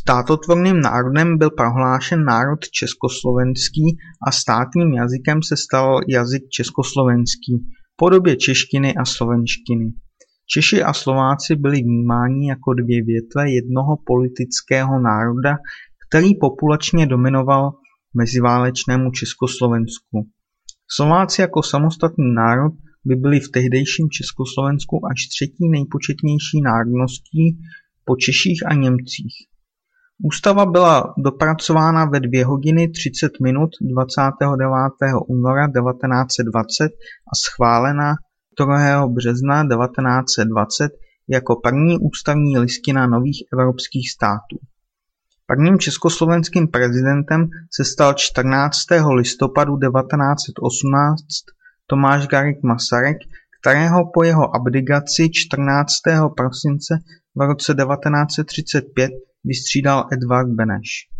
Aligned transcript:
Státotvorným 0.00 0.80
národem 0.80 1.38
byl 1.38 1.50
prohlášen 1.50 2.24
národ 2.24 2.60
československý 2.70 3.98
a 4.26 4.32
státním 4.32 4.92
jazykem 4.92 5.42
se 5.42 5.56
stal 5.56 6.00
jazyk 6.08 6.42
československý 6.48 7.52
v 7.92 7.96
podobě 7.96 8.36
češtiny 8.36 8.94
a 8.94 9.04
slovenštiny. 9.04 9.92
Češi 10.54 10.82
a 10.82 10.92
Slováci 10.92 11.56
byli 11.56 11.82
vnímáni 11.82 12.48
jako 12.48 12.74
dvě 12.74 13.04
větve 13.04 13.50
jednoho 13.50 13.96
politického 14.06 15.00
národa, 15.00 15.56
který 16.08 16.34
populačně 16.34 17.06
dominoval 17.06 17.72
meziválečnému 18.16 19.10
Československu. 19.10 20.28
Slováci 20.96 21.40
jako 21.40 21.62
samostatný 21.62 22.34
národ 22.34 22.72
by 23.04 23.14
byli 23.16 23.40
v 23.40 23.48
tehdejším 23.48 24.10
Československu 24.10 25.00
až 25.10 25.26
třetí 25.34 25.68
nejpočetnější 25.70 26.60
národností 26.64 27.58
po 28.04 28.16
Češích 28.16 28.62
a 28.66 28.74
Němcích. 28.74 29.51
Ústava 30.24 30.66
byla 30.66 31.14
dopracována 31.18 32.04
ve 32.04 32.20
dvě 32.20 32.44
hodiny 32.44 32.88
30 32.88 33.32
minut 33.42 33.70
29. 33.80 34.68
února 35.28 35.66
1920 35.66 36.84
a 37.32 37.34
schválena 37.44 38.14
2. 38.58 39.06
března 39.06 39.62
1920 39.62 40.92
jako 41.28 41.56
první 41.56 41.98
ústavní 41.98 42.58
listina 42.58 43.06
nových 43.06 43.44
evropských 43.52 44.10
států. 44.10 44.56
Prvním 45.46 45.78
československým 45.78 46.68
prezidentem 46.68 47.48
se 47.76 47.84
stal 47.84 48.14
14. 48.14 48.78
listopadu 49.14 49.78
1918 49.78 51.16
Tomáš 51.86 52.26
Garrigue 52.26 52.60
Masaryk, 52.64 53.18
kterého 53.62 54.10
po 54.14 54.24
jeho 54.24 54.56
abdikaci 54.56 55.30
14. 55.32 55.92
prosince 56.36 56.98
v 57.34 57.40
roce 57.40 57.74
1935 57.74 59.10
vystřídal 59.44 60.08
Edvard 60.12 60.48
Beneš. 60.48 61.11